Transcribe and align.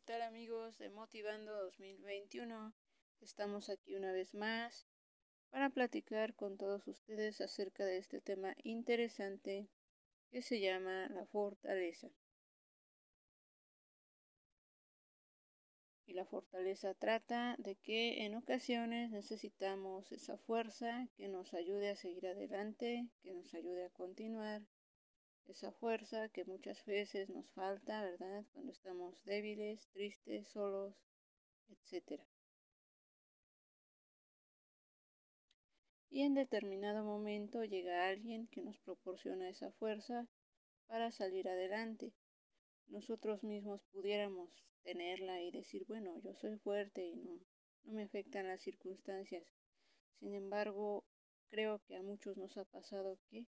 ¿qué 0.00 0.14
tal 0.14 0.22
amigos 0.22 0.78
de 0.78 0.88
Motivando 0.88 1.54
2021? 1.64 2.72
Estamos 3.20 3.68
aquí 3.68 3.94
una 3.94 4.12
vez 4.12 4.34
más 4.34 4.86
para 5.50 5.68
platicar 5.68 6.34
con 6.34 6.56
todos 6.56 6.88
ustedes 6.88 7.42
acerca 7.42 7.84
de 7.84 7.98
este 7.98 8.22
tema 8.22 8.54
interesante 8.64 9.68
que 10.30 10.40
se 10.40 10.58
llama 10.58 11.08
la 11.10 11.26
fortaleza. 11.26 12.08
Y 16.06 16.14
la 16.14 16.24
fortaleza 16.24 16.94
trata 16.94 17.56
de 17.58 17.76
que 17.76 18.24
en 18.24 18.36
ocasiones 18.36 19.10
necesitamos 19.10 20.12
esa 20.12 20.38
fuerza 20.38 21.08
que 21.16 21.28
nos 21.28 21.52
ayude 21.52 21.90
a 21.90 21.96
seguir 21.96 22.26
adelante, 22.26 23.06
que 23.22 23.34
nos 23.34 23.52
ayude 23.52 23.84
a 23.84 23.90
continuar, 23.90 24.62
esa 25.50 25.72
fuerza 25.72 26.28
que 26.28 26.44
muchas 26.44 26.84
veces 26.84 27.28
nos 27.28 27.50
falta, 27.50 28.02
¿verdad? 28.02 28.44
Cuando 28.52 28.72
estamos 28.72 29.22
débiles, 29.24 29.88
tristes, 29.92 30.48
solos, 30.48 30.94
etc. 31.68 32.20
Y 36.08 36.22
en 36.22 36.34
determinado 36.34 37.04
momento 37.04 37.64
llega 37.64 38.08
alguien 38.08 38.48
que 38.48 38.62
nos 38.62 38.78
proporciona 38.78 39.48
esa 39.48 39.70
fuerza 39.72 40.26
para 40.86 41.10
salir 41.12 41.48
adelante. 41.48 42.12
Nosotros 42.88 43.42
mismos 43.44 43.80
pudiéramos 43.92 44.50
tenerla 44.82 45.40
y 45.42 45.52
decir, 45.52 45.84
bueno, 45.86 46.18
yo 46.22 46.34
soy 46.34 46.58
fuerte 46.58 47.06
y 47.06 47.16
no, 47.16 47.38
no 47.84 47.92
me 47.92 48.02
afectan 48.02 48.48
las 48.48 48.62
circunstancias. 48.62 49.44
Sin 50.18 50.34
embargo, 50.34 51.04
creo 51.48 51.80
que 51.86 51.96
a 51.96 52.02
muchos 52.02 52.36
nos 52.36 52.56
ha 52.56 52.64
pasado 52.64 53.18
que 53.28 53.46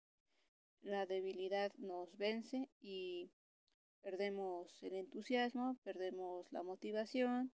la 0.84 1.06
debilidad 1.06 1.73
nos 1.79 2.16
vence 2.16 2.69
y 2.80 3.30
perdemos 4.02 4.83
el 4.83 4.95
entusiasmo, 4.95 5.78
perdemos 5.83 6.53
la 6.53 6.62
motivación 6.62 7.53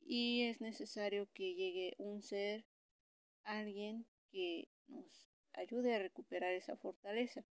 y 0.00 0.42
es 0.42 0.60
necesario 0.60 1.28
que 1.32 1.54
llegue 1.54 1.94
un 1.98 2.22
ser, 2.22 2.64
alguien 3.44 4.04
que 4.32 4.68
nos 4.88 5.28
ayude 5.52 5.94
a 5.94 6.00
recuperar 6.00 6.52
esa 6.52 6.76
fortaleza. 6.76 7.44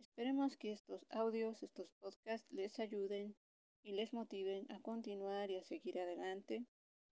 Esperemos 0.00 0.56
que 0.56 0.72
estos 0.72 1.06
audios, 1.10 1.62
estos 1.62 1.90
podcasts 2.00 2.50
les 2.52 2.78
ayuden 2.78 3.36
y 3.82 3.92
les 3.92 4.12
motiven 4.12 4.70
a 4.70 4.80
continuar 4.80 5.50
y 5.50 5.56
a 5.56 5.64
seguir 5.64 5.98
adelante 6.00 6.64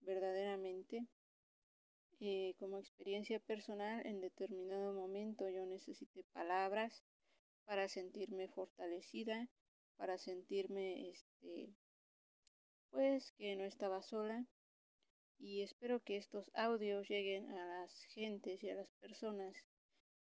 verdaderamente. 0.01 1.07
Eh, 2.19 2.55
como 2.59 2.79
experiencia 2.79 3.39
personal, 3.41 4.05
en 4.07 4.21
determinado 4.21 4.95
momento 4.95 5.49
yo 5.51 5.67
necesité 5.67 6.25
palabras 6.33 7.05
para 7.67 7.89
sentirme 7.89 8.49
fortalecida, 8.49 9.49
para 9.97 10.17
sentirme, 10.17 11.11
este, 11.11 11.75
pues 12.91 13.33
que 13.33 13.57
no 13.57 13.65
estaba 13.65 14.03
sola. 14.03 14.47
Y 15.39 15.63
espero 15.63 16.01
que 16.01 16.17
estos 16.17 16.51
audios 16.55 17.07
lleguen 17.09 17.51
a 17.51 17.81
las 17.81 17.93
gentes 18.15 18.63
y 18.63 18.71
a 18.71 18.77
las 18.77 18.91
personas 18.93 19.55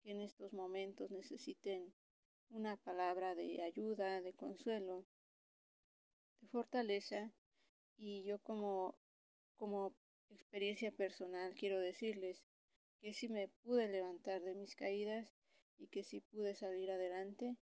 que 0.02 0.10
en 0.10 0.20
estos 0.20 0.52
momentos 0.52 1.12
necesiten 1.12 1.94
una 2.50 2.76
palabra 2.76 3.36
de 3.36 3.62
ayuda, 3.62 4.20
de 4.20 4.32
consuelo, 4.32 5.04
de 6.40 6.48
fortaleza. 6.48 7.32
Y 7.96 8.24
yo 8.24 8.40
como 8.40 8.96
como 9.56 9.94
experiencia 10.34 10.92
personal 10.92 11.54
quiero 11.54 11.78
decirles 11.80 12.42
que 13.00 13.12
si 13.12 13.28
me 13.28 13.48
pude 13.62 13.88
levantar 13.88 14.42
de 14.42 14.54
mis 14.54 14.74
caídas 14.76 15.32
y 15.78 15.86
que 15.88 16.04
si 16.04 16.20
pude 16.20 16.54
salir 16.54 16.90
adelante 16.90 17.56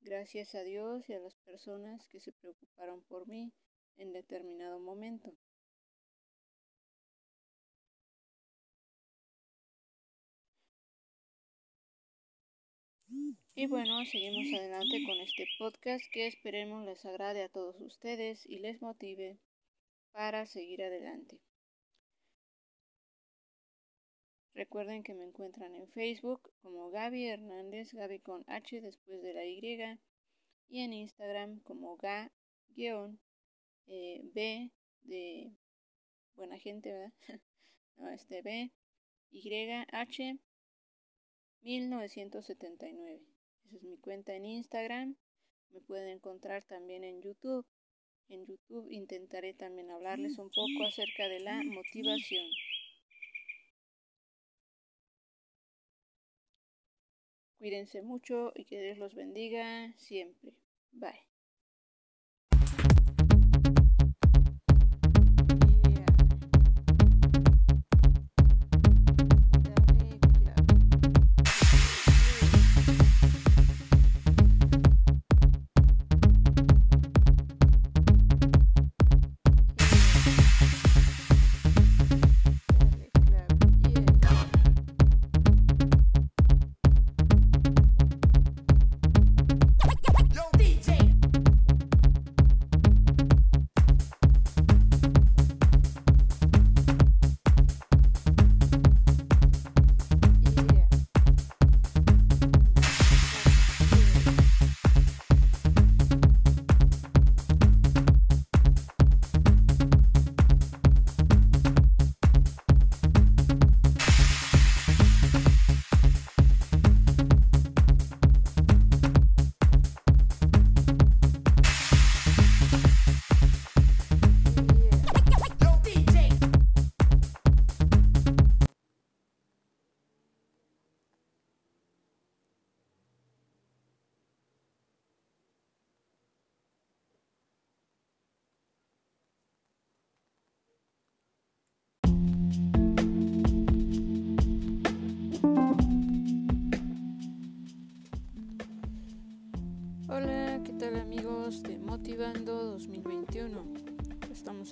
gracias 0.00 0.54
a 0.54 0.62
Dios 0.62 1.08
y 1.08 1.14
a 1.14 1.20
las 1.20 1.34
personas 1.36 2.06
que 2.08 2.20
se 2.20 2.32
preocuparon 2.32 3.02
por 3.04 3.26
mí 3.28 3.52
en 3.96 4.12
determinado 4.12 4.80
momento. 4.80 5.34
Y 13.54 13.66
bueno, 13.66 14.04
seguimos 14.06 14.46
adelante 14.58 15.02
con 15.06 15.18
este 15.20 15.46
podcast 15.58 16.02
que 16.10 16.26
esperemos 16.26 16.86
les 16.86 17.04
agrade 17.04 17.42
a 17.42 17.50
todos 17.50 17.78
ustedes 17.80 18.46
y 18.46 18.58
les 18.58 18.80
motive 18.80 19.38
para 20.12 20.46
seguir 20.46 20.82
adelante. 20.82 21.38
Recuerden 24.54 25.02
que 25.02 25.14
me 25.14 25.24
encuentran 25.24 25.74
en 25.74 25.88
Facebook 25.92 26.52
como 26.62 26.90
Gaby 26.90 27.26
Hernández, 27.26 27.92
Gaby 27.92 28.20
con 28.20 28.44
H 28.46 28.80
después 28.80 29.22
de 29.22 29.34
la 29.34 29.46
Y, 29.46 29.60
y 30.68 30.80
en 30.80 30.92
Instagram 30.92 31.60
como 31.60 31.96
Ga-B 31.96 33.16
de 35.02 35.52
buena 36.34 36.58
gente, 36.58 36.92
¿verdad? 36.92 37.12
no, 37.96 38.10
este 38.10 38.42
B, 38.42 38.70
Y, 39.30 39.70
H 39.90 40.38
1979. 41.62 43.22
Esa 43.64 43.76
es 43.76 43.82
mi 43.82 43.96
cuenta 43.98 44.34
en 44.34 44.44
Instagram. 44.44 45.16
Me 45.70 45.80
pueden 45.80 46.08
encontrar 46.08 46.64
también 46.64 47.04
en 47.04 47.22
YouTube 47.22 47.66
en 48.32 48.46
YouTube 48.46 48.90
intentaré 48.90 49.52
también 49.52 49.90
hablarles 49.90 50.38
un 50.38 50.48
poco 50.48 50.86
acerca 50.86 51.28
de 51.28 51.40
la 51.40 51.62
motivación. 51.62 52.46
Cuídense 57.62 58.02
mucho 58.02 58.50
y 58.56 58.64
que 58.64 58.82
Dios 58.82 58.98
los 58.98 59.14
bendiga 59.14 59.92
siempre. 59.96 60.52
Bye. 60.90 61.31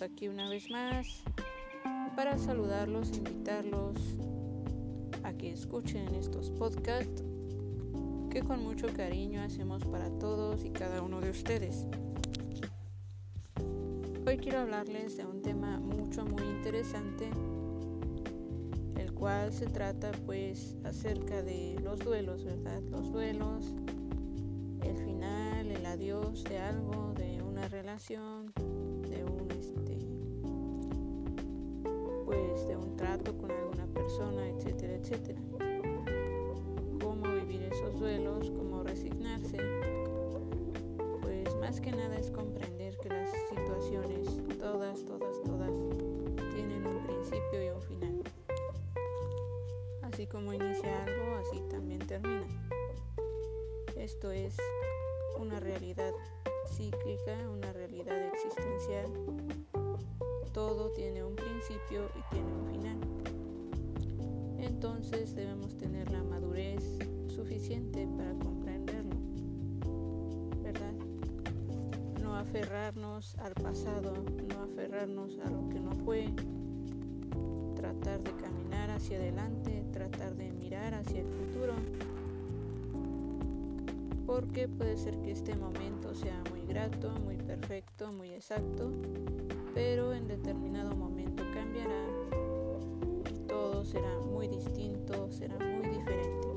Aquí 0.02 0.29
una 0.29 0.49
vez 0.49 0.70
más 0.70 1.23
para 2.17 2.38
saludarlos, 2.38 3.14
invitarlos 3.19 3.99
a 5.23 5.35
que 5.35 5.52
escuchen 5.52 6.14
estos 6.14 6.50
podcasts 6.50 7.23
que 8.31 8.41
con 8.41 8.62
mucho 8.62 8.87
cariño 8.94 9.43
hacemos 9.43 9.85
para 9.85 10.08
todos 10.19 10.64
y 10.64 10.70
cada 10.70 11.02
uno 11.02 11.20
de 11.20 11.29
ustedes. 11.29 11.87
Hoy 14.26 14.38
quiero 14.38 14.61
hablarles 14.61 15.19
de 15.19 15.26
un 15.26 15.43
tema 15.43 15.79
mucho 15.79 16.25
muy 16.25 16.44
interesante, 16.44 17.29
el 18.97 19.12
cual 19.12 19.52
se 19.52 19.67
trata 19.67 20.12
pues 20.25 20.76
acerca 20.85 21.43
de 21.43 21.79
los 21.85 21.99
duelos, 21.99 22.43
¿verdad? 22.44 22.81
Los 22.91 23.12
duelos, 23.12 23.75
el 24.82 24.97
final, 24.97 25.70
el 25.70 25.85
adiós 25.85 26.43
de 26.44 26.58
algo, 26.58 27.12
de 27.19 27.43
una 27.43 27.69
relación, 27.69 28.50
de 29.11 29.25
un 29.25 29.50
con 33.19 33.51
alguna 33.51 33.87
persona, 33.87 34.49
etcétera, 34.49 34.95
etcétera. 34.95 35.41
Cómo 37.03 37.29
vivir 37.35 37.65
esos 37.65 37.99
duelos, 37.99 38.51
cómo 38.51 38.85
resignarse. 38.85 39.59
Pues 41.21 41.57
más 41.57 41.81
que 41.81 41.91
nada 41.91 42.17
es 42.17 42.31
comprender 42.31 42.97
que 42.99 43.09
las 43.09 43.31
situaciones, 43.49 44.29
todas, 44.61 45.05
todas, 45.05 45.43
todas, 45.43 45.73
tienen 46.55 46.87
un 46.87 47.03
principio 47.03 47.65
y 47.65 47.69
un 47.71 47.83
final. 47.83 48.23
Así 50.03 50.27
como 50.29 50.53
inicia 50.53 51.05
algo, 51.05 51.37
así 51.37 51.61
también 51.69 51.99
termina. 52.07 52.47
Esto 53.97 54.31
es 54.31 54.57
una 55.37 55.59
realidad 55.59 56.12
cíclica, 56.69 57.37
una 57.51 57.73
realidad 57.73 58.23
existencial. 58.35 59.07
Todo 60.53 60.91
tiene 60.93 61.25
un 61.25 61.35
principio 61.35 62.09
y 62.15 62.35
tiene 62.35 62.53
un. 62.53 62.69
Entonces 64.82 65.35
debemos 65.35 65.77
tener 65.77 66.11
la 66.11 66.23
madurez 66.23 66.82
suficiente 67.29 68.09
para 68.17 68.32
comprenderlo, 68.32 69.15
¿verdad? 70.62 70.94
No 72.23 72.35
aferrarnos 72.35 73.37
al 73.41 73.53
pasado, 73.53 74.15
no 74.49 74.62
aferrarnos 74.62 75.38
a 75.44 75.50
lo 75.50 75.69
que 75.69 75.81
no 75.81 75.93
fue, 75.97 76.31
tratar 77.77 78.23
de 78.23 78.31
caminar 78.43 78.88
hacia 78.88 79.19
adelante, 79.19 79.85
tratar 79.93 80.35
de 80.35 80.50
mirar 80.50 80.94
hacia 80.94 81.21
el 81.21 81.26
futuro 81.26 81.75
porque 84.25 84.67
puede 84.67 84.97
ser 84.97 85.21
que 85.21 85.33
este 85.33 85.55
momento 85.56 86.15
sea 86.15 86.43
muy 86.50 86.62
grato, 86.62 87.12
muy 87.23 87.37
perfecto, 87.37 88.12
muy 88.12 88.31
exacto, 88.31 88.91
pero 89.75 90.15
en 90.15 90.26
determinado 90.26 90.97
momento 90.97 91.43
cambiará 91.53 92.50
será 93.90 94.19
muy 94.20 94.48
distinto, 94.48 95.31
será 95.31 95.56
muy 95.58 95.88
diferente. 95.88 96.48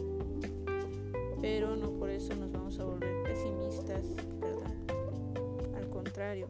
Pero 1.42 1.76
no 1.76 1.92
por 1.92 2.10
eso 2.10 2.36
nos 2.36 2.52
vamos 2.52 2.80
a 2.80 2.86
volver 2.86 3.24
pesimistas, 3.24 4.04
¿verdad? 4.40 4.74
Al 5.76 5.90
contrario, 5.90 6.48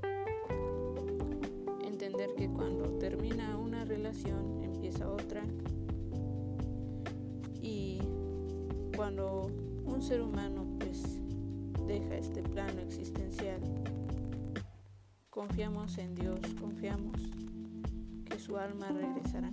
entender 1.86 2.30
que 2.36 2.50
cuando 2.50 2.86
termina 3.00 3.58
una 3.58 3.86
relación 3.86 4.64
empieza 4.64 5.10
otra 5.10 5.44
y 7.62 8.00
cuando 8.96 9.48
un 9.86 10.02
ser 10.02 10.22
humano 10.22 10.64
deja 11.88 12.16
este 12.16 12.42
plano 12.42 12.82
existencial. 12.82 13.60
Confiamos 15.30 15.98
en 15.98 16.16
Dios, 16.16 16.40
confiamos 16.60 17.20
que 18.26 18.40
su 18.40 18.58
alma 18.58 18.90
regresará, 18.90 19.50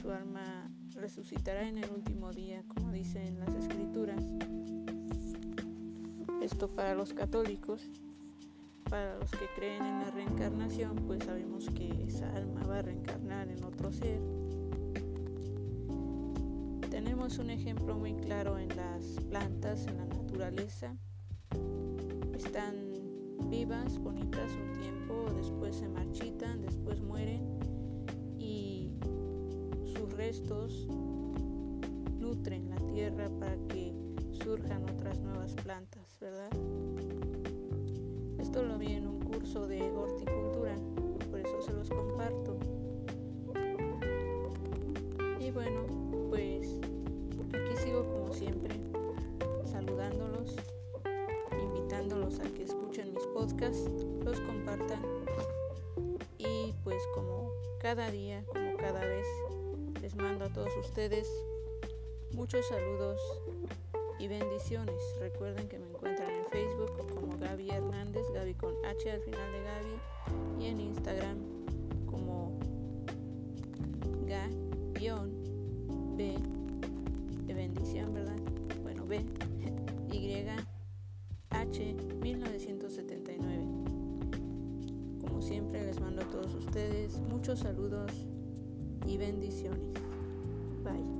su 0.00 0.10
alma 0.10 0.70
resucitará 0.94 1.68
en 1.68 1.78
el 1.78 1.90
último 1.90 2.32
día, 2.32 2.62
como 2.68 2.90
dicen 2.90 3.38
las 3.38 3.54
escrituras. 3.54 4.22
Esto 6.40 6.74
para 6.74 6.94
los 6.94 7.12
católicos, 7.12 7.82
para 8.88 9.18
los 9.18 9.30
que 9.30 9.46
creen 9.56 9.84
en 9.84 10.00
la 10.00 10.10
reencarnación, 10.10 10.96
pues 11.06 11.24
sabemos 11.24 11.68
que 11.70 12.04
esa 12.04 12.32
alma 12.34 12.62
va 12.66 12.78
a 12.78 12.82
reencarnar 12.82 13.48
en 13.48 13.62
otro 13.62 13.92
ser. 13.92 14.20
Tenemos 16.88 17.38
un 17.38 17.50
ejemplo 17.50 17.98
muy 17.98 18.14
claro 18.14 18.58
en 18.58 18.74
las 18.74 19.04
plantas, 19.28 19.86
en 19.86 19.98
la 19.98 20.06
naturaleza, 20.06 20.96
están 22.34 22.74
vivas, 23.50 23.98
bonitas 23.98 24.50
un 24.52 24.80
tiempo, 24.80 25.30
después 25.36 25.76
se 25.76 25.88
marchitan, 25.88 26.62
después 26.62 27.00
mueren 27.02 27.69
restos 30.16 30.86
nutren 32.18 32.68
la 32.70 32.76
tierra 32.92 33.28
para 33.38 33.56
que 33.68 33.94
surjan 34.32 34.84
otras 34.90 35.18
nuevas 35.20 35.54
plantas, 35.54 36.18
¿verdad? 36.20 36.50
Esto 38.38 38.62
lo 38.62 38.78
vi 38.78 38.92
en 38.92 39.06
un 39.06 39.20
curso 39.20 39.66
de 39.66 39.82
horticultura, 39.92 40.74
por 41.30 41.40
eso 41.40 41.62
se 41.62 41.72
los 41.72 41.88
comparto. 41.88 42.58
Y 45.38 45.50
bueno, 45.50 45.82
pues 46.28 46.78
aquí 47.48 47.76
sigo 47.82 48.04
como 48.04 48.32
siempre, 48.32 48.74
saludándolos 49.64 50.56
a 52.38 52.42
que 52.54 52.62
escuchen 52.62 53.12
mis 53.12 53.26
podcasts, 53.28 54.06
los 54.24 54.40
compartan 54.40 55.00
y 56.38 56.72
pues 56.84 57.02
como 57.14 57.50
cada 57.80 58.10
día, 58.10 58.44
como 58.46 58.76
cada 58.76 59.00
vez, 59.00 59.26
mando 60.20 60.44
a 60.44 60.48
todos 60.50 60.76
ustedes 60.76 61.26
muchos 62.32 62.66
saludos 62.68 63.20
y 64.18 64.28
bendiciones. 64.28 64.96
Recuerden 65.18 65.68
que 65.68 65.78
me 65.78 65.86
encuentran 65.86 66.30
en 66.30 66.44
Facebook 66.46 66.92
como 67.14 67.38
Gaby 67.38 67.70
Hernández, 67.70 68.22
Gaby 68.34 68.54
con 68.54 68.74
H 68.84 69.10
al 69.10 69.20
final 69.22 69.52
de 69.52 69.62
Gaby, 69.62 70.62
y 70.62 70.66
en 70.66 70.80
Instagram 70.80 71.38
como 72.06 72.58
Ga-B 74.26 75.14
de 77.46 77.54
bendición, 77.54 78.12
¿verdad? 78.12 78.36
Bueno, 78.82 79.06
B, 79.06 79.24
Y 80.12 80.44
1979. 82.20 83.64
Como 85.20 85.40
siempre 85.40 85.84
les 85.84 85.98
mando 86.00 86.22
a 86.22 86.24
todos 86.26 86.54
ustedes 86.54 87.18
muchos 87.20 87.60
saludos 87.60 88.12
y 89.06 89.16
bendiciones. 89.16 90.09
Bye. 90.90 91.19